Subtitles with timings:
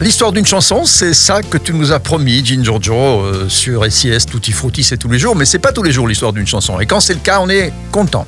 [0.00, 4.26] L'histoire d'une chanson, c'est ça que tu nous as promis, Gin Giorgio, euh, sur SIS,
[4.30, 6.78] Tutti Frutti, c'est tous les jours, mais c'est pas tous les jours l'histoire d'une chanson.
[6.78, 8.24] Et quand c'est le cas, on est content.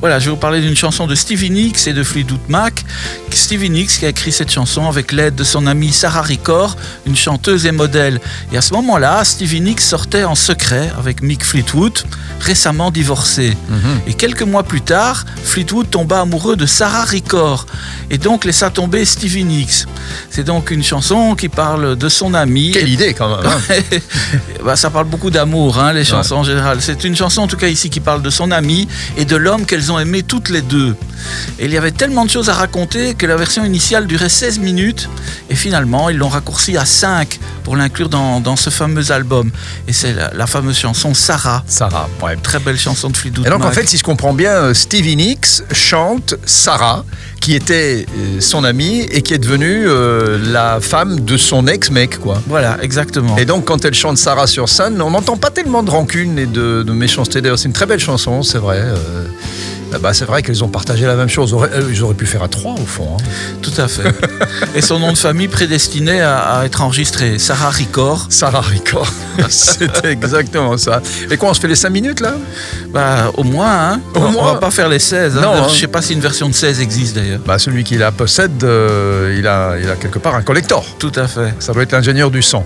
[0.00, 2.84] Voilà, je vais vous parler d'une chanson de Stevie Nicks et de Fleetwood Mac.
[3.30, 6.76] Stevie Nicks qui a écrit cette chanson avec l'aide de son amie Sarah Ricor,
[7.06, 8.20] une chanteuse et modèle.
[8.52, 11.98] Et à ce moment-là, Stevie Nicks sortait en secret avec Mick Fleetwood,
[12.40, 13.56] récemment divorcé.
[14.06, 17.64] Et quelques mois plus tard, Fleetwood tomba amoureux de Sarah Ricor
[18.10, 19.86] et donc laissa tomber Stevie Nicks.
[20.30, 21.05] C'est donc une chanson
[21.36, 22.72] qui parle de son ami.
[22.72, 23.46] Quelle idée quand même.
[23.46, 23.98] hein.
[24.64, 26.78] Bah, ça parle beaucoup d'amour, hein, les chansons en général.
[26.80, 29.64] C'est une chanson en tout cas ici qui parle de son ami et de l'homme
[29.64, 30.96] qu'elles ont aimé toutes les deux.
[31.60, 34.58] Et il y avait tellement de choses à raconter que la version initiale durait 16
[34.58, 35.08] minutes
[35.48, 39.50] et finalement ils l'ont raccourci à 5 pour l'inclure dans, dans ce fameux album.
[39.86, 41.62] Et c'est la, la fameuse chanson Sarah.
[41.68, 42.36] Sarah, ouais.
[42.42, 45.16] Très belle chanson de Fleetwood Et donc en fait, si je comprends bien, euh, Stevie
[45.16, 47.04] Nicks chante Sarah,
[47.46, 52.18] qui était euh, son amie et qui est devenue euh, la femme de son ex-mec,
[52.18, 52.42] quoi.
[52.48, 53.36] Voilà, exactement.
[53.36, 56.46] Et donc quand elle chante Sarah sur scène, on n'entend pas tellement de rancune et
[56.46, 57.40] de, de méchanceté.
[57.40, 58.78] D'ailleurs, c'est une très belle chanson, c'est vrai.
[58.80, 58.96] euh,
[60.00, 61.52] bah, c'est vrai qu'elles ont partagé la même chose.
[61.54, 63.08] Auraient- euh, Ils auraient pu faire à trois au fond.
[63.18, 63.22] hein.
[63.62, 64.12] Tout à fait.
[64.74, 68.26] et son nom de famille prédestiné à, à être enregistré, Sarah Ricor.
[68.28, 69.06] Sarah Ricor,
[69.48, 71.00] c'était exactement ça.
[71.30, 72.34] Et quoi, on se fait les 5 minutes là?
[72.90, 74.00] Bah, au moins, hein.
[74.14, 74.52] Au on, on moins.
[74.54, 75.36] va pas faire les 16.
[75.36, 75.40] hein.
[75.40, 75.66] Non, hein.
[75.68, 77.40] Je sais pas si une version de 16 existe d'ailleurs.
[77.46, 80.84] bah, Celui qui la possède, euh, il, a, il a quelque part un collector.
[80.98, 81.54] Tout à fait.
[81.60, 82.64] Ça doit être l'ingénieur du son.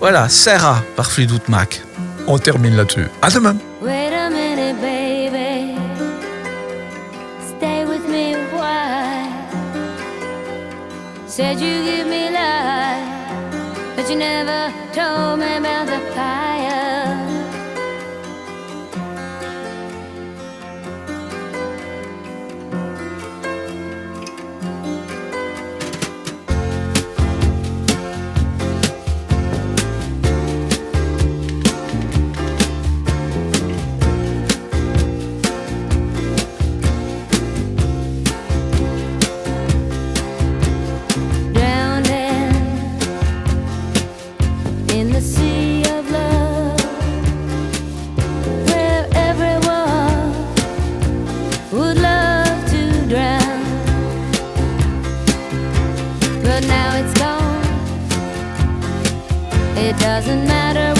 [0.00, 1.80] Voilà, Sarah par Fleetwood Mac.
[2.26, 3.06] On termine là-dessus.
[3.22, 3.56] À demain.
[11.36, 16.13] Said you give me life, but you never told me about the
[59.76, 60.93] It doesn't matter